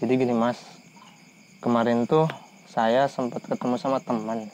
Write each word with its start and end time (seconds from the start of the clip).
Jadi 0.00 0.16
gini 0.16 0.32
mas, 0.32 0.56
kemarin 1.60 2.08
tuh 2.08 2.24
saya 2.64 3.04
sempat 3.04 3.44
ketemu 3.44 3.76
sama 3.76 4.00
teman. 4.00 4.48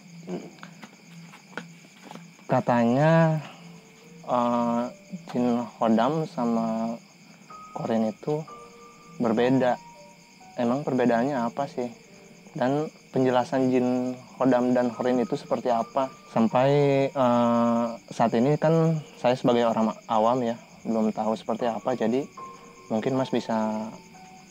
Katanya 2.50 3.38
eh, 4.26 4.82
jin 5.30 5.62
hodam 5.78 6.26
sama 6.26 6.98
korin 7.78 8.10
itu 8.10 8.42
berbeda. 9.22 9.78
Emang 10.58 10.82
perbedaannya 10.82 11.38
apa 11.38 11.70
sih? 11.70 11.94
Dan 12.50 12.90
penjelasan 13.14 13.70
jin 13.70 14.18
hodam 14.42 14.74
dan 14.74 14.90
korin 14.90 15.22
itu 15.22 15.38
seperti 15.38 15.70
apa? 15.70 16.10
Sampai 16.34 17.06
eh, 17.06 17.86
saat 18.10 18.34
ini 18.34 18.58
kan 18.58 18.98
saya 19.14 19.38
sebagai 19.38 19.70
orang 19.70 19.94
awam 20.10 20.42
ya 20.42 20.58
belum 20.82 21.14
tahu 21.14 21.38
seperti 21.38 21.70
apa. 21.70 21.94
Jadi 21.94 22.26
mungkin 22.90 23.14
mas 23.14 23.30
bisa 23.30 23.86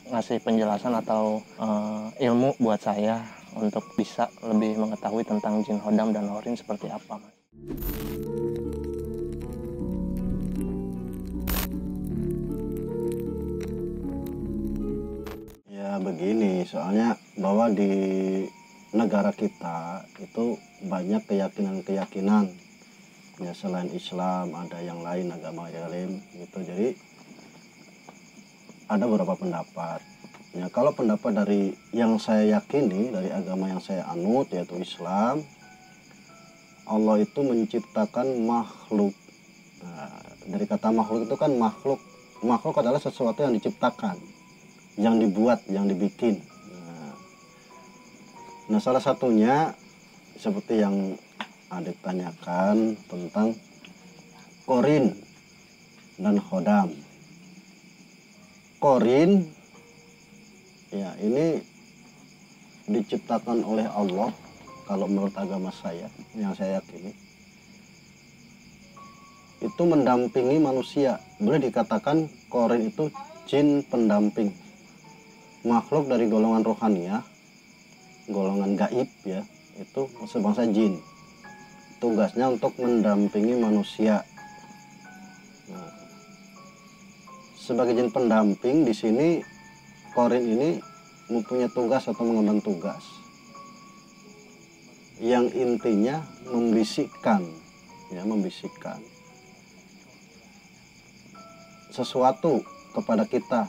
ngasih 0.10 0.38
penjelasan 0.42 0.94
atau 0.98 1.42
eh, 1.58 2.30
ilmu 2.30 2.58
buat 2.62 2.82
saya 2.82 3.26
untuk 3.56 3.88
bisa 3.96 4.28
lebih 4.44 4.76
mengetahui 4.76 5.24
tentang 5.24 5.64
jin 5.64 5.80
hodam 5.80 6.12
dan 6.12 6.28
horin 6.28 6.60
seperti 6.60 6.92
apa. 6.92 7.18
Ya 15.72 15.96
begini, 16.04 16.68
soalnya 16.68 17.16
bahwa 17.40 17.72
di 17.72 17.92
negara 18.92 19.32
kita 19.32 20.04
itu 20.20 20.60
banyak 20.84 21.24
keyakinan-keyakinan. 21.28 22.52
Ya 23.40 23.52
selain 23.52 23.92
Islam 23.92 24.56
ada 24.56 24.80
yang 24.80 25.04
lain 25.04 25.32
agama 25.32 25.68
yang 25.68 25.92
lain 25.92 26.24
gitu. 26.40 26.60
Jadi 26.64 26.96
ada 28.86 29.04
beberapa 29.10 29.34
pendapat. 29.38 30.02
Ya 30.56 30.72
kalau 30.72 30.96
pendapat 30.96 31.36
dari 31.36 31.76
yang 31.92 32.16
saya 32.16 32.60
yakini 32.60 33.12
dari 33.12 33.28
agama 33.28 33.68
yang 33.68 33.84
saya 33.84 34.08
anut 34.08 34.48
yaitu 34.56 34.80
Islam, 34.80 35.44
Allah 36.88 37.16
itu 37.20 37.40
menciptakan 37.44 38.46
makhluk. 38.46 39.12
Nah, 39.84 40.22
dari 40.48 40.66
kata 40.70 40.96
makhluk 40.96 41.28
itu 41.28 41.36
kan 41.36 41.52
makhluk. 41.58 42.00
Makhluk 42.46 42.78
adalah 42.80 43.02
sesuatu 43.02 43.42
yang 43.42 43.58
diciptakan 43.58 44.16
yang 44.96 45.20
dibuat, 45.20 45.60
yang 45.68 45.92
dibikin. 45.92 46.40
Nah, 46.72 47.14
nah 48.72 48.80
salah 48.80 49.04
satunya 49.04 49.76
seperti 50.40 50.80
yang 50.80 51.20
adik 51.68 52.00
tanyakan 52.00 52.96
tentang 53.12 53.60
korin 54.64 55.12
dan 56.16 56.40
khodam. 56.40 56.96
Korin, 58.86 59.50
ya 60.94 61.18
ini 61.18 61.58
diciptakan 62.86 63.66
oleh 63.66 63.90
Allah 63.90 64.30
kalau 64.86 65.10
menurut 65.10 65.34
agama 65.34 65.74
saya 65.74 66.06
yang 66.38 66.54
saya 66.54 66.78
yakini 66.78 67.18
itu 69.66 69.82
mendampingi 69.82 70.62
manusia 70.62 71.18
boleh 71.42 71.66
dikatakan 71.66 72.30
korin 72.54 72.86
itu 72.86 73.10
jin 73.50 73.82
pendamping 73.90 74.54
makhluk 75.66 76.06
dari 76.06 76.30
golongan 76.30 76.62
rohania, 76.62 77.26
golongan 78.30 78.78
gaib 78.78 79.10
ya, 79.26 79.42
itu 79.82 80.06
sebangsa 80.30 80.70
jin. 80.70 81.02
Tugasnya 81.98 82.54
untuk 82.54 82.78
mendampingi 82.78 83.58
manusia. 83.58 84.22
Nah, 85.74 85.90
sebagai 87.66 87.98
jin 87.98 88.14
pendamping 88.14 88.86
di 88.86 88.94
sini 88.94 89.42
Korin 90.14 90.46
ini 90.46 90.78
mempunyai 91.34 91.66
tugas 91.74 92.06
atau 92.06 92.22
mengemban 92.22 92.62
tugas 92.62 93.02
yang 95.18 95.50
intinya 95.50 96.22
membisikkan 96.46 97.42
ya 98.14 98.22
membisikkan 98.22 99.02
sesuatu 101.90 102.62
kepada 102.94 103.26
kita 103.26 103.66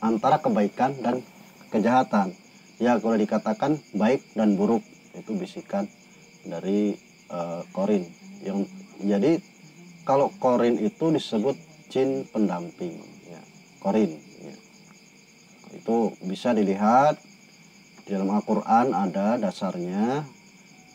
antara 0.00 0.40
kebaikan 0.40 0.96
dan 1.04 1.20
kejahatan. 1.68 2.32
Ya 2.80 2.98
kalau 2.98 3.14
dikatakan 3.14 3.78
baik 3.94 4.22
dan 4.34 4.58
buruk 4.58 4.82
itu 5.14 5.34
bisikan 5.38 5.86
dari 6.42 6.98
uh, 7.30 7.62
korin. 7.70 8.06
Yang 8.42 8.70
jadi 9.02 9.38
kalau 10.02 10.30
korin 10.42 10.78
itu 10.82 11.14
disebut 11.14 11.54
jin 11.92 12.24
pendamping. 12.32 12.96
Ya, 13.28 13.42
korin. 13.84 14.16
Ya. 14.40 14.56
Itu 15.76 16.16
bisa 16.24 16.56
dilihat 16.56 17.20
di 18.08 18.16
dalam 18.16 18.32
Al-Quran 18.32 18.96
ada 18.96 19.36
dasarnya, 19.36 20.24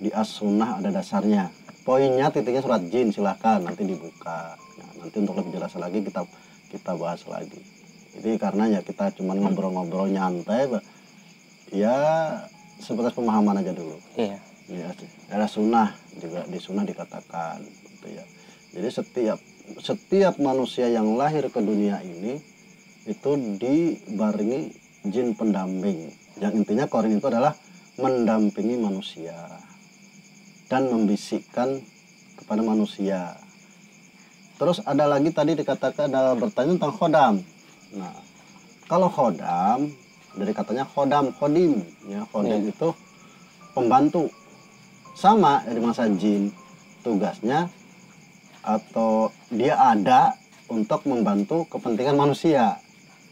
di 0.02 0.10
As-Sunnah 0.10 0.82
ada 0.82 0.90
dasarnya. 0.90 1.54
Poinnya 1.86 2.34
titiknya 2.34 2.66
surat 2.66 2.82
jin 2.90 3.14
silahkan 3.14 3.62
nanti 3.62 3.86
dibuka. 3.86 4.58
Nah, 4.58 5.06
nanti 5.06 5.16
untuk 5.22 5.38
lebih 5.40 5.56
jelas 5.56 5.78
lagi 5.78 6.02
kita 6.02 6.26
kita 6.68 7.00
bahas 7.00 7.24
lagi 7.32 7.64
jadi 8.18 8.36
karena 8.42 8.64
ya 8.78 8.80
kita 8.84 9.14
cuma 9.16 9.38
ngobrol-ngobrol 9.38 10.10
nyantai 10.10 10.68
ya 11.72 11.96
sebatas 12.82 13.14
pemahaman 13.16 13.62
aja 13.62 13.72
dulu 13.72 13.98
Iya. 14.20 14.38
ya 14.68 14.88
ada 15.32 15.48
sunnah 15.48 15.96
juga 16.20 16.44
di 16.50 16.60
sunnah 16.60 16.84
dikatakan 16.84 17.64
gitu 17.64 18.08
ya 18.12 18.26
jadi 18.76 18.88
setiap 18.92 19.40
setiap 19.84 20.40
manusia 20.40 20.88
yang 20.88 21.20
lahir 21.20 21.52
ke 21.52 21.60
dunia 21.60 22.00
ini 22.00 22.40
itu 23.08 23.32
dibarengi 23.60 24.72
jin 25.08 25.36
pendamping. 25.36 26.12
Yang 26.40 26.54
intinya 26.64 26.86
korin 26.88 27.20
itu 27.20 27.28
adalah 27.28 27.56
mendampingi 27.98 28.78
manusia 28.80 29.36
dan 30.72 30.88
membisikkan 30.92 31.82
kepada 32.38 32.62
manusia. 32.62 33.36
Terus 34.58 34.82
ada 34.84 35.06
lagi 35.06 35.30
tadi 35.32 35.54
dikatakan 35.54 36.10
ada 36.12 36.34
bertanya 36.34 36.78
tentang 36.78 36.94
khodam. 36.96 37.34
Nah, 37.96 38.16
kalau 38.88 39.10
khodam 39.12 39.92
dari 40.38 40.54
katanya 40.54 40.86
khodam, 40.86 41.34
khodim, 41.36 41.82
ya 42.06 42.22
khodim 42.30 42.62
Iya. 42.66 42.72
itu 42.74 42.90
pembantu. 43.74 44.30
Sama 45.18 45.66
dari 45.66 45.82
masa 45.82 46.06
jin, 46.14 46.54
tugasnya 47.02 47.74
atau 48.68 49.32
dia 49.48 49.80
ada 49.80 50.36
untuk 50.68 51.08
membantu 51.08 51.64
kepentingan 51.72 52.20
manusia. 52.20 52.84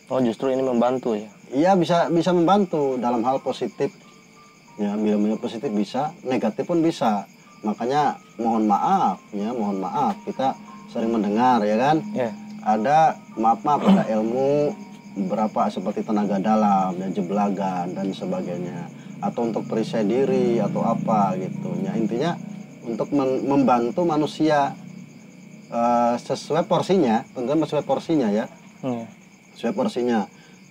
Oh 0.07 0.23
justru 0.23 0.55
ini 0.55 0.63
membantu 0.63 1.19
ya? 1.19 1.27
Iya 1.51 1.71
bisa 1.75 2.07
bisa 2.07 2.31
membantu 2.31 2.95
dalam 2.95 3.19
hal 3.27 3.43
positif. 3.43 3.91
Ya, 4.79 4.95
bila 4.95 5.15
bila 5.19 5.35
positif 5.39 5.71
bisa, 5.71 6.15
negatif 6.23 6.67
pun 6.67 6.79
bisa. 6.79 7.27
Makanya 7.63 8.19
mohon 8.39 8.67
maaf 8.67 9.19
ya, 9.31 9.51
mohon 9.51 9.79
maaf 9.83 10.19
kita 10.23 10.55
sering 10.91 11.11
mendengar 11.11 11.59
ya 11.67 11.75
kan 11.75 11.97
Iya. 12.15 12.31
ada 12.63 13.19
maaf 13.35 13.59
maaf 13.67 13.83
ada 13.83 14.07
ilmu 14.15 14.71
berapa 15.27 15.67
seperti 15.67 16.07
tenaga 16.07 16.39
dalam 16.39 16.95
dan 16.99 17.11
jeblagan 17.11 17.91
dan 17.91 18.11
sebagainya 18.15 18.87
atau 19.19 19.47
untuk 19.47 19.63
perisai 19.67 20.03
diri 20.03 20.59
atau 20.59 20.83
apa 20.83 21.35
gitu 21.39 21.71
ya 21.83 21.95
intinya 21.95 22.31
untuk 22.83 23.11
membantu 23.43 24.03
manusia 24.07 24.75
eh, 25.71 26.15
sesuai 26.19 26.65
porsinya 26.69 27.25
tentunya 27.33 27.65
sesuai 27.65 27.85
porsinya 27.85 28.27
ya. 28.29 28.45
Iya. 28.85 29.07
sesuai 29.55 29.73
porsinya. 29.73 30.27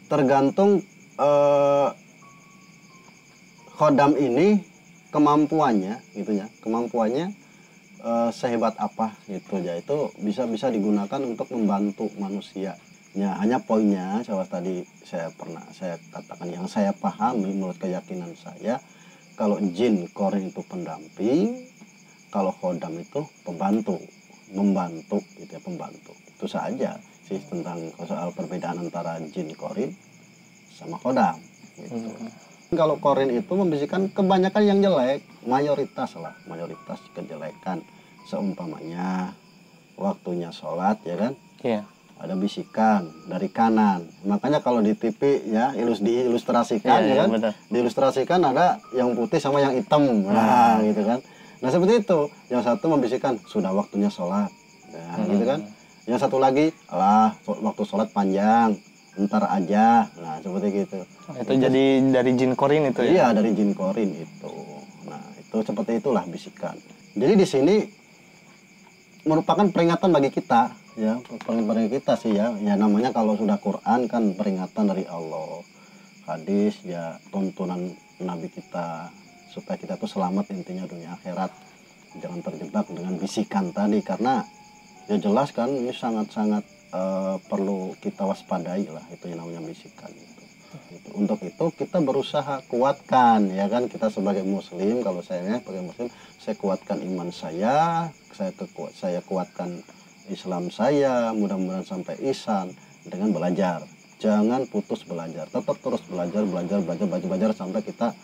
Tergantung 0.06 0.84
eh, 1.18 1.88
khodam 3.74 4.14
ini 4.20 4.62
kemampuannya 5.10 6.04
gitu 6.14 6.36
ya. 6.36 6.46
Kemampuannya 6.60 7.32
eh, 8.04 8.30
sehebat 8.30 8.76
apa 8.76 9.16
gitu 9.26 9.58
ya. 9.58 9.80
Itu 9.80 10.12
bisa 10.20 10.44
bisa 10.44 10.68
digunakan 10.68 11.20
untuk 11.24 11.50
membantu 11.50 12.12
manusia 12.20 12.76
ya 13.14 13.30
hanya 13.38 13.62
poinnya 13.62 14.26
saya 14.26 14.42
tadi 14.42 14.82
saya 15.06 15.30
pernah 15.30 15.62
saya 15.70 15.94
katakan 16.10 16.50
yang 16.50 16.66
saya 16.66 16.90
pahami 16.90 17.54
menurut 17.54 17.78
keyakinan 17.78 18.34
saya 18.34 18.82
kalau 19.38 19.62
jin 19.62 20.10
korin 20.10 20.50
itu 20.50 20.62
pendamping 20.66 21.70
kalau 22.34 22.50
khodam 22.58 22.98
itu 22.98 23.22
pembantu 23.46 24.02
membantu 24.54 25.18
gitu 25.36 25.50
ya 25.50 25.60
pembantu 25.60 26.14
itu 26.30 26.46
saja 26.46 26.94
sih 27.26 27.42
tentang 27.50 27.90
soal 28.06 28.30
perbedaan 28.30 28.78
antara 28.78 29.18
jin 29.20 29.50
korin 29.52 29.90
sama 30.70 30.96
khodam 30.96 31.36
gitu. 31.76 31.94
Hmm. 31.98 32.30
Kalau 32.74 32.98
korin 32.98 33.30
itu 33.30 33.52
membisikkan 33.54 34.10
kebanyakan 34.10 34.62
yang 34.66 34.78
jelek, 34.82 35.22
mayoritas 35.46 36.18
lah, 36.18 36.34
mayoritas 36.50 36.98
kejelekan. 37.14 37.78
Seumpamanya 38.26 39.30
waktunya 39.94 40.50
sholat 40.50 40.98
ya 41.06 41.14
kan, 41.14 41.32
Iya. 41.62 41.86
ada 42.18 42.34
bisikan 42.34 43.14
dari 43.30 43.46
kanan. 43.46 44.10
Makanya 44.26 44.58
kalau 44.58 44.82
di 44.82 44.96
TV 44.98 45.44
ya 45.46 45.70
ilus 45.78 46.02
diilustrasikan 46.02 47.04
Iya, 47.04 47.10
ya 47.10 47.14
kan, 47.22 47.28
benar. 47.30 47.52
diilustrasikan 47.70 48.40
ada 48.42 48.82
yang 48.90 49.14
putih 49.14 49.38
sama 49.38 49.62
yang 49.62 49.76
hitam, 49.78 50.02
nah 50.26 50.82
gitu 50.82 51.04
kan. 51.06 51.20
Nah 51.64 51.72
seperti 51.72 52.04
itu, 52.04 52.20
yang 52.52 52.60
satu 52.60 52.92
membisikkan 52.92 53.40
sudah 53.48 53.72
waktunya 53.72 54.12
sholat, 54.12 54.52
nah, 54.92 55.24
gitu 55.24 55.48
kan. 55.48 55.64
Yang 56.04 56.28
satu 56.28 56.36
lagi, 56.36 56.68
lah 56.92 57.32
waktu 57.48 57.82
sholat 57.88 58.12
panjang, 58.12 58.76
ntar 59.16 59.48
aja. 59.48 60.12
Nah 60.20 60.44
seperti 60.44 60.84
gitu. 60.84 61.08
Itu 61.40 61.52
jadi 61.56 61.84
dari 62.12 62.30
jin 62.36 62.52
korin 62.52 62.92
itu 62.92 63.00
ya? 63.00 63.10
Iya 63.16 63.26
dari 63.40 63.56
jin 63.56 63.72
korin 63.72 64.12
itu. 64.12 64.54
Nah 65.08 65.24
itu 65.40 65.56
seperti 65.64 66.04
itulah 66.04 66.28
bisikan. 66.28 66.76
Jadi 67.16 67.32
di 67.32 67.46
sini 67.48 67.76
merupakan 69.24 69.64
peringatan 69.64 70.12
bagi 70.12 70.28
kita 70.28 70.68
ya. 71.00 71.16
Peringatan 71.24 71.64
bagi 71.64 71.88
kita 71.96 72.12
sih 72.20 72.36
ya. 72.36 72.52
Ya 72.60 72.76
namanya 72.76 73.08
kalau 73.16 73.40
sudah 73.40 73.56
Quran 73.56 74.04
kan 74.04 74.36
peringatan 74.36 74.84
dari 74.84 75.08
Allah. 75.08 75.64
Hadis 76.28 76.84
ya 76.84 77.16
tuntunan 77.32 77.96
Nabi 78.20 78.52
kita 78.52 79.08
supaya 79.54 79.78
kita 79.78 79.94
tuh 79.94 80.10
selamat 80.10 80.50
intinya 80.50 80.82
dunia 80.90 81.14
akhirat 81.14 81.54
jangan 82.18 82.42
terjebak 82.42 82.90
dengan 82.90 83.14
bisikan 83.14 83.70
tadi 83.70 84.02
karena 84.02 84.42
ya 85.06 85.14
jelas 85.22 85.54
kan 85.54 85.70
ini 85.70 85.94
sangat-sangat 85.94 86.66
eh, 86.90 87.36
perlu 87.46 87.94
kita 88.02 88.26
waspadai 88.26 88.90
lah 88.90 89.06
itu 89.14 89.30
yang 89.30 89.46
namanya 89.46 89.62
bisikan 89.70 90.10
itu. 90.10 90.42
Untuk 91.14 91.38
itu 91.46 91.70
kita 91.78 92.02
berusaha 92.02 92.66
kuatkan 92.66 93.46
ya 93.54 93.70
kan 93.70 93.86
kita 93.86 94.10
sebagai 94.10 94.42
muslim 94.42 95.06
kalau 95.06 95.22
saya 95.22 95.62
sebagai 95.62 95.86
muslim 95.86 96.10
saya 96.42 96.54
kuatkan 96.58 96.98
iman 97.14 97.30
saya, 97.30 98.10
saya 98.34 98.50
kekuat 98.50 98.90
saya 98.98 99.22
kuatkan 99.22 99.86
Islam 100.32 100.72
saya, 100.72 101.30
mudah-mudahan 101.36 101.84
sampai 101.84 102.16
ihsan 102.32 102.72
dengan 103.06 103.30
belajar. 103.30 103.84
Jangan 104.18 104.64
putus 104.72 105.04
belajar, 105.04 105.44
tetap 105.52 105.76
terus 105.84 106.00
belajar, 106.08 106.42
belajar, 106.48 106.80
belajar, 106.80 107.06
belajar, 107.06 107.28
belajar 107.28 107.50
sampai 107.52 107.84
kita 107.84 108.16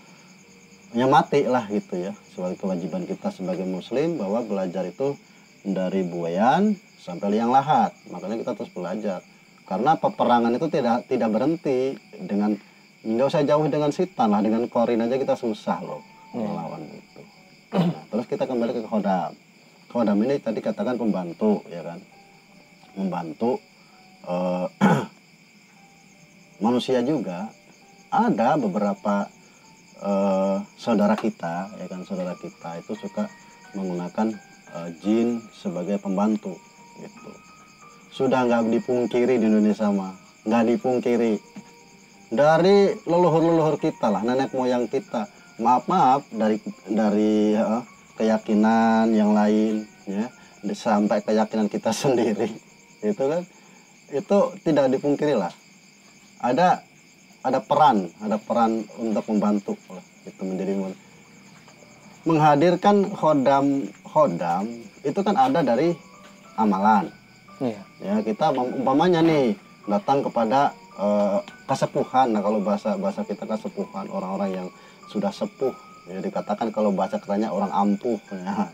ya 0.90 1.06
mati 1.06 1.46
lah 1.46 1.70
gitu 1.70 2.10
ya 2.10 2.12
sebagai 2.34 2.58
kewajiban 2.58 3.06
kita 3.06 3.30
sebagai 3.30 3.62
muslim 3.62 4.18
bahwa 4.18 4.42
belajar 4.42 4.82
itu 4.86 5.14
dari 5.62 6.02
buayan 6.02 6.74
sampai 7.00 7.36
liang 7.36 7.52
lahat. 7.52 7.92
Makanya 8.12 8.36
kita 8.40 8.52
terus 8.56 8.72
belajar. 8.72 9.20
Karena 9.64 9.94
peperangan 9.94 10.52
itu 10.56 10.66
tidak 10.66 11.06
tidak 11.06 11.30
berhenti 11.30 11.94
dengan 12.18 12.58
nggak 13.00 13.28
usah 13.32 13.46
jauh 13.46 13.64
dengan 13.70 13.88
sitan 13.94 14.28
lah 14.28 14.44
dengan 14.44 14.68
korin 14.68 15.00
aja 15.00 15.16
kita 15.16 15.32
susah 15.38 15.78
loh 15.80 16.02
melawan 16.36 16.84
itu. 16.90 17.22
Nah, 17.70 18.04
terus 18.10 18.26
kita 18.26 18.44
kembali 18.44 18.76
ke 18.76 18.82
khodam. 18.84 19.32
Khodam 19.88 20.18
ini 20.26 20.36
tadi 20.42 20.58
katakan 20.58 20.98
pembantu 20.98 21.62
ya 21.70 21.86
kan? 21.86 21.98
Membantu 22.98 23.62
eh, 24.26 24.66
manusia 26.64 27.00
juga. 27.06 27.48
Ada 28.10 28.58
beberapa 28.58 29.30
eh, 30.00 30.56
saudara 30.80 31.14
kita 31.16 31.68
ya 31.76 31.86
kan 31.86 32.00
saudara 32.04 32.34
kita 32.36 32.80
itu 32.80 32.92
suka 32.96 33.28
menggunakan 33.76 34.34
eh, 34.74 34.88
jin 35.04 35.44
sebagai 35.52 36.00
pembantu 36.00 36.56
gitu. 37.00 37.30
Sudah 38.10 38.44
nggak 38.48 38.72
dipungkiri 38.72 39.38
di 39.38 39.46
Indonesia 39.46 39.88
mah 39.92 40.16
nggak 40.44 40.64
dipungkiri. 40.76 41.34
Dari 42.30 42.94
leluhur-leluhur 43.10 43.82
kita 43.82 44.06
lah 44.06 44.22
nenek 44.22 44.54
moyang 44.54 44.86
kita. 44.86 45.26
Maaf 45.60 45.90
maaf 45.90 46.24
dari 46.32 46.56
dari 46.88 47.54
eh, 47.54 47.82
keyakinan 48.16 49.12
yang 49.12 49.36
lain 49.36 49.84
ya 50.08 50.28
sampai 50.76 51.24
keyakinan 51.24 51.68
kita 51.68 51.92
sendiri 52.02 52.50
itu 53.04 53.24
kan. 53.24 53.42
Itu 54.10 54.58
tidak 54.66 54.90
dipungkiri 54.90 55.38
lah. 55.38 55.54
Ada 56.42 56.82
ada 57.40 57.60
peran 57.60 58.08
ada 58.20 58.36
peran 58.36 58.84
untuk 59.00 59.24
membantu 59.32 59.74
lah 59.88 60.04
itu 60.28 60.42
menjadi 60.44 60.72
men- 60.76 61.00
menghadirkan 62.28 63.08
khodam 63.16 63.88
khodam 64.04 64.68
itu 65.00 65.20
kan 65.24 65.32
ada 65.32 65.64
dari 65.64 65.96
amalan. 66.60 67.08
Iya. 67.60 67.80
Ya 68.00 68.14
kita 68.20 68.52
umpamanya 68.52 69.24
nih 69.24 69.56
datang 69.88 70.20
kepada 70.20 70.76
eh, 71.00 71.38
kesepuhan. 71.64 72.36
Nah 72.36 72.44
kalau 72.44 72.60
bahasa 72.60 73.00
bahasa 73.00 73.24
kita 73.24 73.48
kesepuhan 73.48 74.08
orang-orang 74.12 74.50
yang 74.52 74.68
sudah 75.08 75.32
sepuh 75.32 75.72
ya 76.08 76.20
dikatakan 76.20 76.68
kalau 76.74 76.92
bahasa 76.92 77.16
katanya 77.16 77.48
orang 77.48 77.72
ampuh 77.72 78.20
ya. 78.36 78.68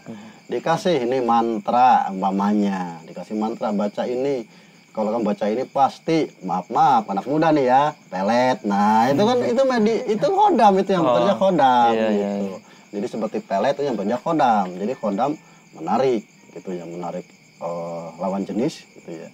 Dikasih 0.51 1.07
ini 1.07 1.23
mantra 1.23 2.07
umpamanya 2.11 3.03
dikasih 3.07 3.39
mantra 3.39 3.71
baca 3.71 4.03
ini 4.07 4.47
kalau 4.96 5.12
kamu 5.12 5.28
baca 5.28 5.44
ini 5.52 5.64
pasti 5.69 6.25
maaf 6.40 6.72
maaf 6.72 7.04
anak 7.04 7.28
muda 7.28 7.52
nih 7.52 7.69
ya 7.69 7.82
pelet. 8.08 8.64
Nah 8.64 9.12
itu 9.12 9.22
kan 9.28 9.38
itu 9.44 9.62
medi 9.69 9.94
itu 10.08 10.26
kodam 10.26 10.72
itu 10.81 10.90
yang 10.96 11.04
Oh, 11.04 11.12
bekerja 11.12 11.34
kodam 11.37 11.93
iya, 11.93 12.08
iya, 12.08 12.31
gitu. 12.40 12.56
jadi 12.96 13.06
seperti 13.12 13.38
pelet 13.44 13.76
itu 13.76 13.84
yang 13.84 13.94
bekerja 14.00 14.16
kodam. 14.25 14.66
Jadi 14.72 14.93
kodam 14.96 15.31
menarik 15.76 16.25
gitu 16.56 16.72
ya 16.72 16.88
menarik 16.88 17.28
eh, 17.60 18.06
lawan 18.16 18.48
jenis 18.48 18.88
gitu 18.96 19.20
ya. 19.20 19.28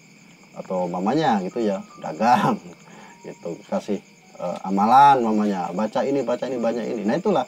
Atau 0.59 0.91
mamanya 0.91 1.39
gitu 1.47 1.63
ya 1.63 1.79
dagang 2.03 2.59
gitu. 3.31 3.55
Kasih 3.71 4.03
eh, 4.43 4.59
amalan 4.67 5.23
mamanya 5.23 5.71
baca 5.71 6.03
ini 6.03 6.27
baca 6.27 6.43
ini 6.51 6.59
baca 6.59 6.83
ini. 6.83 7.07
Nah 7.07 7.15
itulah 7.15 7.47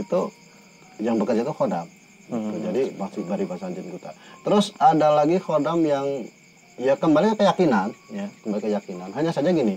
itu 0.00 0.32
yang 0.96 1.20
bekerja 1.20 1.44
itu 1.44 1.52
kodam. 1.52 1.84
Hmm. 2.32 2.56
Jadi 2.62 2.94
masih 2.96 3.26
dari 3.26 3.44
bahasa 3.44 3.68
jin 3.74 3.90
kita 3.90 4.14
terus 4.46 4.70
ada 4.78 5.10
lagi 5.12 5.42
kodam 5.42 5.82
yang 5.82 6.06
ya 6.80 6.96
kembali 6.96 7.36
ke 7.36 7.44
keyakinan. 7.44 7.92
Ya. 8.08 8.26
Kembali 8.40 8.60
ke 8.64 8.68
keyakinan. 8.72 9.12
Hanya 9.12 9.30
saja 9.36 9.52
gini. 9.52 9.76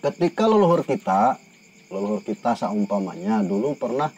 Ketika 0.00 0.48
leluhur 0.48 0.80
kita 0.86 1.36
leluhur 1.88 2.20
kita 2.20 2.52
seumpamanya 2.52 3.40
dulu 3.44 3.72
pernah 3.76 4.12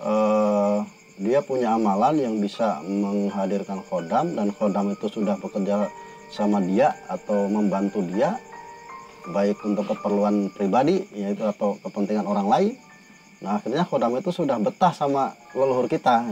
eh, 0.00 0.78
dia 1.18 1.40
punya 1.42 1.74
amalan 1.74 2.20
yang 2.20 2.34
bisa 2.38 2.78
menghadirkan 2.84 3.82
kodam 3.88 4.36
dan 4.38 4.54
kodam 4.54 4.94
itu 4.94 5.10
sudah 5.10 5.34
bekerja 5.40 5.90
sama 6.30 6.62
dia 6.62 6.94
atau 7.08 7.48
membantu 7.48 8.04
dia 8.06 8.38
baik 9.32 9.58
untuk 9.64 9.88
keperluan 9.88 10.52
pribadi 10.52 11.04
yaitu 11.16 11.42
atau 11.44 11.76
kepentingan 11.82 12.24
orang 12.28 12.46
lain. 12.48 12.72
Nah 13.42 13.58
akhirnya 13.58 13.82
kodam 13.88 14.14
itu 14.16 14.30
sudah 14.30 14.56
betah 14.60 14.94
sama 14.94 15.34
leluhur 15.52 15.90
kita. 15.90 16.28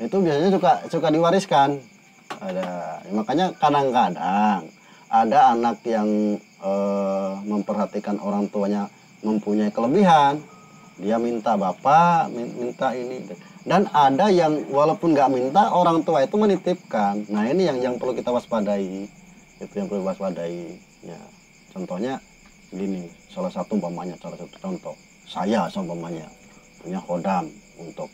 Itu 0.00 0.22
biasanya 0.24 0.50
suka 0.56 0.72
suka 0.88 1.08
diwariskan 1.12 1.95
ada. 2.40 3.00
Ya, 3.04 3.10
makanya 3.14 3.46
kadang-kadang 3.56 4.60
ada 5.06 5.38
anak 5.54 5.78
yang 5.86 6.38
eh, 6.62 7.32
memperhatikan 7.46 8.18
orang 8.20 8.50
tuanya 8.50 8.90
mempunyai 9.22 9.70
kelebihan. 9.70 10.42
Dia 10.96 11.20
minta 11.20 11.60
bapak 11.60 12.32
min- 12.32 12.56
minta 12.56 12.96
ini. 12.96 13.20
Dan 13.66 13.84
ada 13.92 14.32
yang 14.32 14.64
walaupun 14.72 15.12
nggak 15.12 15.28
minta 15.28 15.68
orang 15.68 16.00
tua 16.06 16.24
itu 16.24 16.38
menitipkan. 16.40 17.26
Nah 17.28 17.44
ini 17.50 17.68
yang 17.68 17.78
yang 17.82 17.94
perlu 18.00 18.16
kita 18.16 18.32
waspadai. 18.32 19.04
Itu 19.60 19.74
yang 19.76 19.90
perlu 19.90 20.06
waspadai. 20.06 20.78
Ya 21.04 21.20
contohnya 21.74 22.16
gini 22.72 23.10
salah 23.28 23.52
satu 23.52 23.76
umpamanya 23.76 24.16
salah 24.22 24.38
satu 24.40 24.56
contoh. 24.56 24.96
Saya 25.26 25.66
seumpamanya 25.68 26.24
punya 26.80 27.02
kodam 27.02 27.50
untuk 27.76 28.08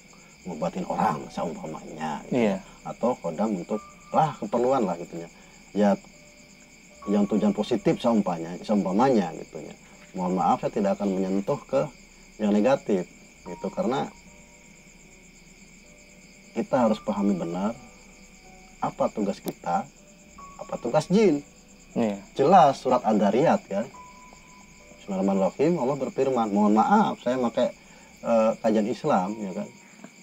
ngobatin 0.49 0.83
orang 0.89 1.23
seumpamanya. 1.31 2.25
Gitu 2.27 2.51
iya. 2.51 2.57
Atau 2.83 3.15
kodam 3.21 3.63
untuk 3.63 3.79
lah 4.13 4.37
keperluan 4.37 4.85
lah 4.85 4.95
gitunya 5.01 5.29
ya. 5.73 5.97
Yang 7.11 7.35
tujuan 7.35 7.51
positif 7.51 7.99
seumpamanya 7.99 8.63
seumpamanya 8.63 9.35
gitu 9.35 9.59
ya. 9.59 9.75
Mohon 10.15 10.33
maaf 10.39 10.63
saya 10.63 10.71
tidak 10.71 11.01
akan 11.01 11.19
menyentuh 11.19 11.59
ke 11.67 11.83
yang 12.39 12.53
negatif 12.55 13.09
gitu 13.43 13.67
karena 13.73 14.07
kita 16.53 16.87
harus 16.87 17.01
pahami 17.01 17.35
benar 17.35 17.73
apa 18.85 19.09
tugas 19.11 19.41
kita 19.41 19.89
apa 20.61 20.75
tugas 20.79 21.09
jin. 21.11 21.43
Iya. 21.93 22.17
Jelas 22.39 22.81
surat 22.81 23.05
Ad-Dariyat 23.05 23.61
kan 23.69 23.85
Bismillahirrahmanirrahim 25.03 25.77
Allah 25.83 25.97
berfirman 25.99 26.49
mohon 26.55 26.79
maaf 26.79 27.19
saya 27.21 27.35
pakai 27.37 27.69
eh, 28.23 28.51
kajian 28.63 28.87
Islam 28.87 29.35
ya 29.43 29.51
kan. 29.51 29.69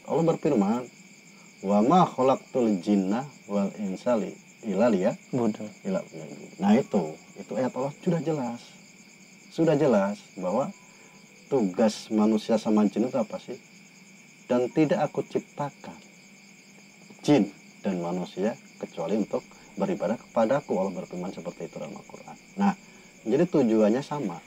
Allah 0.07 0.23
berfirman 0.33 0.98
wa 1.59 1.83
ma 1.83 2.07
khalaqtul 2.07 2.79
jinna 2.79 3.27
wal 3.51 3.67
insa 3.79 4.15
li- 4.15 4.35
illa 4.63 4.87
liya 4.87 5.11
bodoh. 5.35 5.67
Illa 5.83 5.99
nah 6.59 6.71
itu 6.75 7.15
itu 7.35 7.51
ayat 7.55 7.71
Allah 7.75 7.93
sudah 7.99 8.21
jelas. 8.23 8.61
Sudah 9.49 9.75
jelas 9.75 10.21
bahwa 10.39 10.71
tugas 11.51 12.07
manusia 12.13 12.55
sama 12.55 12.87
jin 12.87 13.09
itu 13.09 13.17
apa 13.19 13.41
sih? 13.41 13.59
Dan 14.47 14.71
tidak 14.71 15.11
aku 15.11 15.25
ciptakan 15.27 15.97
jin 17.21 17.51
dan 17.83 17.99
manusia 17.99 18.55
kecuali 18.79 19.19
untuk 19.19 19.43
beribadah 19.75 20.15
kepadaku. 20.15 20.79
Allah 20.79 20.93
berfirman 21.03 21.31
seperti 21.35 21.67
itu 21.67 21.75
dalam 21.75 21.95
Al-Quran. 21.95 22.35
Nah 22.55 22.73
jadi 23.27 23.43
tujuannya 23.45 24.03
sama. 24.03 24.39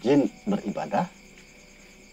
Jin 0.00 0.28
beribadah 0.48 1.08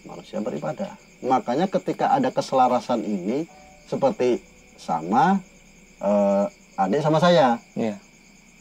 manusia 0.04 0.42
beribadah. 0.42 0.98
Makanya 1.22 1.70
ketika 1.70 2.10
ada 2.12 2.34
keselarasan 2.34 3.06
ini 3.06 3.46
seperti 3.86 4.42
sama 4.78 5.38
eh, 6.02 6.44
adik 6.78 7.00
sama 7.02 7.18
saya. 7.22 7.58
Iya. 7.78 7.96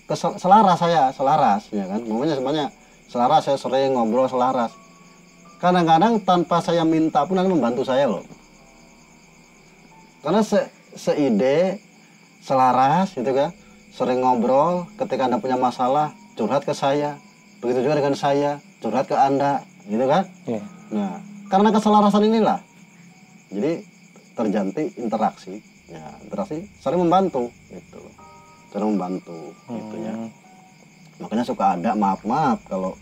Kesel, 0.06 0.36
selaras 0.36 0.78
saya 0.78 1.10
selaras 1.16 1.72
ya 1.72 1.88
kan? 1.88 2.04
Namanya 2.04 2.36
semuanya 2.36 2.66
selaras 3.08 3.42
saya 3.48 3.58
sering 3.58 3.96
ngobrol 3.96 4.28
selaras. 4.28 4.72
Kadang-kadang 5.62 6.20
tanpa 6.26 6.58
saya 6.60 6.82
minta 6.82 7.22
pun 7.26 7.38
anda 7.38 7.50
membantu 7.50 7.86
saya 7.86 8.10
loh. 8.10 8.26
Karena 10.22 10.42
se 10.42 10.70
seide 10.98 11.82
selaras 12.42 13.14
gitu 13.14 13.32
kan? 13.32 13.54
Sering 13.92 14.24
ngobrol 14.24 14.90
ketika 14.98 15.30
anda 15.30 15.38
punya 15.38 15.56
masalah 15.58 16.14
curhat 16.36 16.66
ke 16.66 16.74
saya. 16.74 17.18
Begitu 17.62 17.86
juga 17.86 18.02
dengan 18.02 18.18
saya 18.18 18.58
curhat 18.82 19.06
ke 19.06 19.16
anda 19.16 19.62
gitu 19.86 20.06
kan? 20.10 20.24
Iya. 20.50 20.64
nah 20.92 21.22
karena 21.52 21.70
keselarasan 21.76 22.32
inilah. 22.32 22.60
Jadi 23.52 23.84
terjadi 24.38 24.84
interaksi. 24.98 25.60
Ya 25.92 26.08
interaksi 26.24 26.68
saling 26.80 27.02
membantu 27.04 27.52
gitu. 27.72 28.02
Saling 28.72 28.96
membantu 28.96 29.52
gitu 29.68 29.96
ya. 30.00 30.16
Hmm. 30.16 30.30
makanya 31.22 31.46
suka 31.46 31.78
ada 31.78 31.94
maaf 31.94 32.26
maaf 32.26 32.66
kalau 32.66 32.98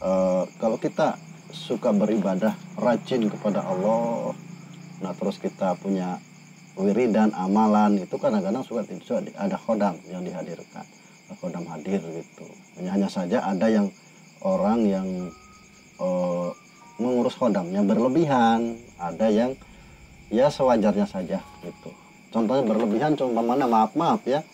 eh, 0.00 0.42
kalau 0.56 0.80
kita 0.80 1.20
suka 1.52 1.92
beribadah 1.92 2.56
rajin 2.80 3.28
kepada 3.28 3.60
Allah 3.60 4.32
nah 5.04 5.12
terus 5.12 5.36
kita 5.36 5.76
punya 5.76 6.16
wiridan 6.78 7.34
amalan 7.34 7.98
itu 7.98 8.14
kadang-kadang 8.14 8.62
suka, 8.62 8.86
ada 9.34 9.56
khodam 9.58 9.98
yang 10.06 10.22
dihadirkan. 10.22 10.86
Khodam 11.42 11.66
hadir 11.68 12.00
gitu. 12.00 12.46
Hanya, 12.78 12.90
hanya 12.96 13.08
saja 13.10 13.42
ada 13.44 13.66
yang 13.68 13.90
orang 14.40 14.86
yang 14.86 15.08
eh, 15.98 16.48
mengurus 17.02 17.34
khodamnya 17.36 17.82
berlebihan. 17.82 18.78
Ada 18.96 19.26
yang 19.28 19.50
ya 20.28 20.46
sewajarnya 20.46 21.04
saja 21.04 21.40
gitu 21.62 21.90
contohnya 22.28 22.62
berlebihan 22.62 23.12
cuma 23.14 23.40
mana 23.40 23.64
maaf 23.64 23.92
maaf 23.94 24.20
ya 24.24 24.44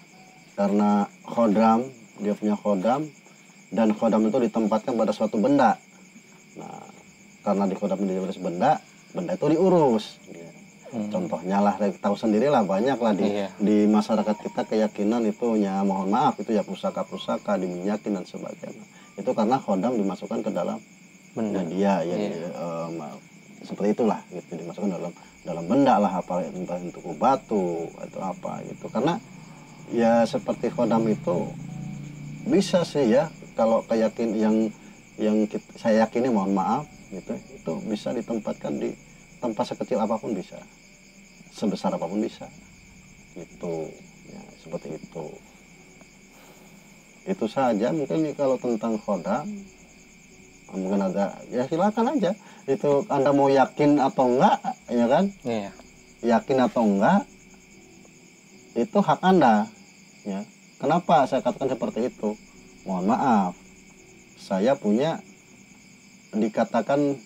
karena 0.54 1.04
khodam 1.24 1.90
dia 2.16 2.32
punya 2.32 2.54
khodam 2.54 3.10
dan 3.68 3.90
khodam 3.90 4.22
itu 4.22 4.38
ditempatkan 4.40 4.94
pada 4.94 5.10
suatu 5.10 5.36
benda 5.36 5.74
nah 6.54 6.86
karena 7.42 7.66
di 7.66 7.74
khodam 7.74 7.98
itu 8.00 8.12
diurus 8.12 8.38
benda 8.38 8.78
benda 9.10 9.34
itu 9.34 9.46
diurus 9.48 10.22
Ya. 10.30 10.46
Hmm. 10.94 11.10
contohnya 11.10 11.58
lah 11.58 11.74
tahu 11.98 12.14
sendiri 12.14 12.46
lah 12.46 12.62
banyak 12.62 12.94
lah 12.94 13.10
di 13.10 13.26
Iya. 13.26 13.50
di 13.58 13.82
masyarakat 13.84 14.36
kita 14.38 14.62
keyakinan 14.62 15.26
itu 15.26 15.58
ya 15.58 15.82
mohon 15.82 16.06
maaf 16.06 16.38
itu 16.38 16.54
ya 16.54 16.62
pusaka 16.62 17.02
pusaka 17.02 17.58
diminyakin 17.58 18.14
dan 18.14 18.22
sebagainya 18.22 18.86
itu 19.12 19.26
karena 19.28 19.58
khodam 19.58 19.98
dimasukkan 19.98 20.38
ke 20.40 20.50
dalam 20.50 20.78
Benda. 21.34 21.66
media 21.66 21.98
ya 21.98 22.14
Iya. 22.14 22.30
di- 22.30 22.54
ma- 22.94 23.18
seperti 23.60 23.90
itulah 23.90 24.22
gitu 24.30 24.54
dimasukkan 24.54 24.90
dalam 24.92 25.10
dalam 25.44 25.68
benda 25.68 26.00
lah 26.00 26.24
apa 26.24 26.40
entah 26.48 26.80
itu 26.80 27.00
batu 27.20 27.88
atau 28.00 28.20
apa 28.32 28.64
gitu. 28.64 28.88
Karena 28.88 29.20
ya 29.92 30.24
seperti 30.24 30.72
khodam 30.72 31.04
itu 31.06 31.52
bisa 32.48 32.84
sih 32.84 33.12
ya 33.12 33.28
kalau 33.52 33.84
keyakin 33.84 34.32
yang 34.36 34.56
yang 35.20 35.46
kit- 35.46 35.76
saya 35.78 36.08
yakini 36.08 36.32
mohon 36.32 36.56
maaf 36.56 36.88
gitu 37.12 37.36
itu 37.36 37.72
bisa 37.86 38.10
ditempatkan 38.10 38.80
di 38.80 38.90
tempat 39.38 39.76
sekecil 39.76 40.00
apa 40.00 40.16
pun 40.16 40.32
bisa. 40.32 40.58
Sebesar 41.54 41.94
apa 41.94 42.08
pun 42.08 42.24
bisa. 42.24 42.48
Gitu 43.36 43.74
ya 44.32 44.42
seperti 44.64 44.96
itu. 44.96 45.26
Itu 47.24 47.48
saja 47.48 47.92
mungkin 47.92 48.32
kalau 48.36 48.56
tentang 48.60 48.96
khodam 49.00 49.44
mungkin 50.76 51.00
ada 51.00 51.38
ya 51.48 51.64
silakan 51.70 52.18
aja. 52.18 52.34
Itu 52.68 53.06
anda 53.08 53.30
mau 53.30 53.48
yakin 53.48 53.98
atau 54.02 54.26
enggak 54.34 54.58
ya 54.90 55.06
kan? 55.08 55.24
Iya. 55.44 55.70
yakin 56.24 56.58
atau 56.64 56.82
enggak 56.88 57.28
itu 58.74 58.98
hak 58.98 59.20
anda 59.20 59.68
ya. 60.26 60.42
Kenapa 60.80 61.24
saya 61.30 61.40
katakan 61.40 61.72
seperti 61.72 62.10
itu? 62.10 62.34
Mohon 62.84 63.16
maaf. 63.16 63.54
Saya 64.40 64.76
punya 64.76 65.22
dikatakan 66.34 67.16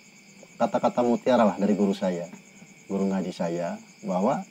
kata-kata 0.61 1.01
mutiara 1.01 1.47
lah 1.49 1.57
dari 1.57 1.73
guru 1.73 1.97
saya 1.97 2.29
guru 2.89 3.05
ngaji 3.13 3.33
saya 3.37 3.77
bahwa 4.01 4.43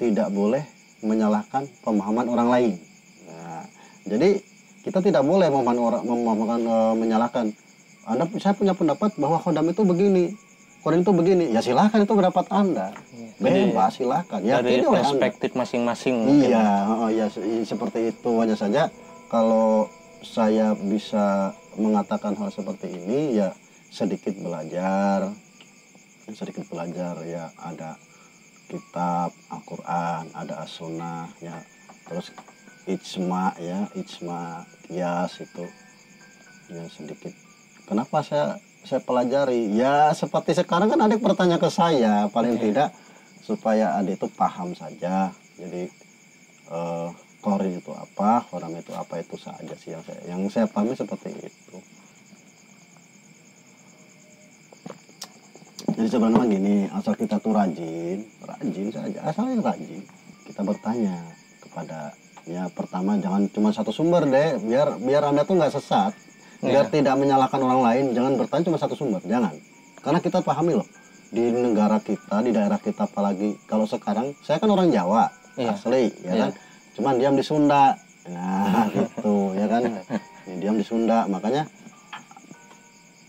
tidak 0.00 0.32
boleh 0.32 0.64
menyalahkan 1.04 1.68
pemahaman 1.84 2.26
orang 2.32 2.48
lain. 2.48 2.72
Nah, 3.28 3.64
jadi 4.08 4.40
kita 4.90 4.98
tidak 5.06 5.22
boleh 5.22 5.46
memahaman 5.46 5.78
orang 5.78 6.02
memahaman 6.02 6.60
eh, 6.66 6.94
menyalahkan. 6.98 7.46
Anda 8.10 8.26
saya 8.42 8.58
punya 8.58 8.74
pendapat 8.74 9.14
bahwa 9.14 9.38
khodam 9.38 9.70
itu 9.70 9.86
begini. 9.86 10.34
Khodam 10.82 11.06
itu 11.06 11.12
begini. 11.14 11.44
Ya 11.54 11.62
silahkan 11.62 12.02
itu 12.02 12.10
pendapat 12.10 12.50
anda. 12.50 12.90
Jadi, 13.38 13.70
bebas 13.70 13.94
silahkan 13.94 14.42
dari 14.42 14.50
yakini 14.82 14.90
oleh 14.90 14.98
anda. 14.98 14.98
perspektif 14.98 15.50
masing-masing. 15.54 16.16
Iya, 16.42 16.66
oh, 16.90 17.06
ya 17.06 17.30
se- 17.30 17.62
seperti 17.62 18.10
itu 18.10 18.30
hanya 18.42 18.58
saja. 18.58 18.90
Kalau 19.30 19.86
saya 20.26 20.74
bisa 20.74 21.54
mengatakan 21.78 22.34
hal 22.34 22.50
seperti 22.50 22.90
ini 22.90 23.38
ya 23.38 23.54
sedikit 23.94 24.34
belajar, 24.42 25.30
sedikit 26.34 26.66
belajar 26.66 27.14
ya 27.24 27.54
ada 27.62 27.94
kitab 28.66 29.30
Al-Qur'an, 29.54 30.30
ada 30.34 30.66
as-sunnah 30.66 31.30
ya, 31.42 31.58
terus 32.06 32.34
ijma 32.86 33.54
ya, 33.58 33.86
ijma 33.98 34.66
kias 34.90 35.38
itu 35.38 35.64
ya 36.74 36.82
sedikit. 36.90 37.30
Kenapa 37.86 38.26
saya 38.26 38.58
saya 38.82 38.98
pelajari? 39.06 39.70
Ya 39.78 40.10
seperti 40.10 40.58
sekarang 40.58 40.90
kan 40.90 40.98
adik 41.06 41.22
bertanya 41.22 41.62
ke 41.62 41.70
saya 41.70 42.26
paling 42.34 42.58
Iya. 42.58 42.62
tidak 42.66 42.88
supaya 43.46 43.94
adik 44.02 44.18
itu 44.18 44.26
paham 44.34 44.74
saja. 44.74 45.30
Jadi 45.54 45.86
eh, 46.70 47.08
korin 47.40 47.78
itu 47.78 47.92
apa, 47.94 48.44
koram 48.50 48.74
itu 48.74 48.92
apa 48.92 49.22
itu 49.22 49.38
saja 49.38 49.74
sih 49.78 49.94
yang 49.94 50.02
saya 50.02 50.20
yang 50.26 50.40
saya 50.50 50.66
pahami 50.66 50.98
seperti 50.98 51.30
itu. 51.38 51.76
Jadi 56.00 56.08
sebenarnya 56.08 56.48
gini, 56.48 56.76
asal 56.96 57.12
kita 57.12 57.36
tuh 57.44 57.52
rajin, 57.52 58.24
rajin 58.40 58.88
saja, 58.88 59.20
asal 59.20 59.52
yang 59.52 59.60
rajin. 59.60 60.00
Kita 60.48 60.64
bertanya 60.64 61.12
kepada 61.60 62.16
ya 62.44 62.68
pertama 62.70 63.16
jangan 63.16 63.48
cuma 63.48 63.70
satu 63.70 63.90
sumber 63.90 64.24
deh, 64.24 64.60
biar 64.60 64.96
biar 64.96 65.22
anda 65.26 65.42
tuh 65.42 65.56
nggak 65.56 65.72
sesat, 65.72 66.12
biar 66.60 66.86
Iya. 66.86 66.92
tidak 66.92 67.14
menyalahkan 67.16 67.58
orang 67.58 67.80
lain. 67.82 68.04
Jangan 68.12 68.32
bertanya 68.36 68.64
cuma 68.66 68.78
satu 68.78 68.94
sumber, 68.94 69.20
jangan. 69.22 69.52
Karena 70.00 70.18
kita 70.18 70.40
pahami 70.40 70.76
loh 70.76 70.88
di 71.28 71.46
negara 71.48 71.98
kita, 71.98 72.42
di 72.42 72.50
daerah 72.50 72.76
kita 72.76 73.04
apalagi 73.04 73.54
kalau 73.64 73.84
sekarang 73.84 74.34
saya 74.40 74.58
kan 74.58 74.68
orang 74.68 74.88
Jawa 74.88 75.30
Iya. 75.56 75.74
asli, 75.74 76.10
ya 76.20 76.32
Iya. 76.32 76.42
kan. 76.46 76.50
Cuman 76.96 77.14
diam 77.16 77.34
di 77.34 77.44
Sunda, 77.44 77.94
nah 78.26 78.84
gitu, 78.94 79.54
ya 79.54 79.66
kan. 79.66 79.82
Ya, 80.44 80.54
diam 80.58 80.76
di 80.76 80.84
Sunda, 80.84 81.24
makanya 81.26 81.64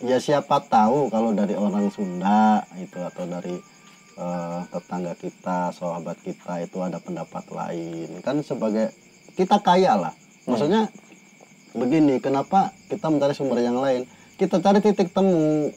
ya 0.01 0.18
siapa 0.18 0.58
tahu 0.65 1.08
kalau 1.08 1.30
dari 1.32 1.53
orang 1.53 1.88
Sunda 1.88 2.65
itu 2.75 2.98
atau 2.98 3.25
dari 3.25 3.53
eh, 4.18 4.62
tetangga 4.72 5.13
kita, 5.15 5.72
sahabat 5.75 6.18
kita 6.24 6.63
itu 6.63 6.77
ada 6.82 6.98
pendapat 7.00 7.46
lain. 7.51 8.20
Kan 8.24 8.44
sebagai 8.44 8.91
kita 9.36 9.60
kaya 9.63 9.96
lah. 9.96 10.13
Maksudnya 10.48 10.89
begini, 11.77 12.20
kenapa 12.20 12.75
kita 12.91 13.08
mencari 13.08 13.34
sumber 13.38 13.63
yang 13.63 13.80
lain? 13.80 14.03
Kita 14.36 14.58
cari 14.58 14.82
titik 14.82 15.13
temu, 15.13 15.70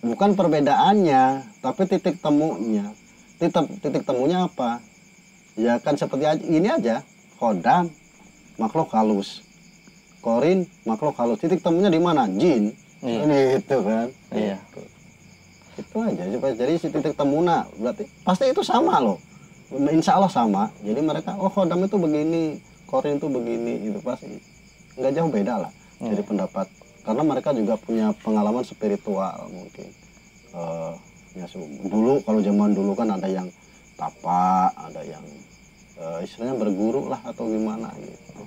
bukan 0.00 0.32
perbedaannya, 0.34 1.52
tapi 1.60 1.84
titik 1.84 2.18
temunya. 2.24 2.96
Titik 3.36 3.68
titik 3.84 4.02
temunya 4.08 4.48
apa? 4.48 4.80
Ya 5.56 5.76
kan 5.80 6.00
seperti 6.00 6.24
ini 6.48 6.68
aja, 6.72 7.04
kodam 7.36 7.92
makhluk 8.56 8.88
halus. 8.96 9.44
Korin 10.24 10.64
makhluk 10.88 11.14
halus. 11.20 11.38
Titik 11.38 11.60
temunya 11.60 11.92
di 11.92 12.00
mana? 12.00 12.26
Jin. 12.26 12.72
Iya. 13.04 13.20
Ini 13.28 13.38
itu 13.60 13.76
kan. 13.84 14.08
Iya. 14.32 14.58
Gitu. 14.58 14.95
Itu 15.76 15.96
aja 16.00 16.24
jadi 16.56 16.72
si 16.80 16.88
titik 16.88 17.12
temuna 17.12 17.68
berarti 17.76 18.08
pasti 18.24 18.48
itu 18.48 18.64
sama 18.64 19.00
loh. 19.00 19.20
Insya 19.92 20.16
Allah 20.16 20.30
sama. 20.30 20.72
Jadi 20.80 21.00
mereka 21.02 21.36
oh 21.36 21.50
kodam 21.50 21.84
itu 21.84 21.98
begini, 21.98 22.56
korin 22.88 23.20
itu 23.20 23.26
begini 23.28 23.92
itu 23.92 23.98
pasti 24.00 24.40
nggak 24.96 25.12
jauh 25.12 25.30
beda 25.30 25.54
lah. 25.68 25.72
Iya. 26.00 26.16
Jadi 26.16 26.22
pendapat 26.24 26.66
karena 27.06 27.22
mereka 27.22 27.54
juga 27.54 27.74
punya 27.78 28.10
pengalaman 28.24 28.64
spiritual 28.64 29.46
mungkin. 29.52 29.88
Eh, 30.56 30.92
ya 31.36 31.46
dulu 31.86 32.24
kalau 32.24 32.40
zaman 32.40 32.72
dulu 32.72 32.92
kan 32.96 33.12
ada 33.12 33.28
yang 33.28 33.46
tapa, 34.00 34.72
ada 34.72 35.04
yang 35.04 35.24
eh, 36.00 36.24
istilahnya 36.24 36.56
berguru 36.56 37.12
lah 37.12 37.20
atau 37.26 37.44
gimana 37.44 37.92
gitu. 38.00 38.42